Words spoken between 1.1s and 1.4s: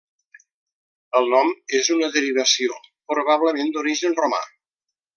El